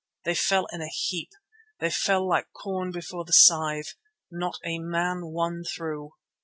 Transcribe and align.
They 0.25 0.33
fell 0.33 0.65
in 0.73 0.81
a 0.81 0.87
heap; 0.87 1.29
they 1.79 1.91
fell 1.91 2.27
like 2.27 2.51
corn 2.53 2.89
before 2.89 3.23
the 3.23 3.33
scythe, 3.33 3.93
not 4.31 4.57
a 4.65 4.79
man 4.79 5.27
won 5.27 5.63
through. 5.63 6.13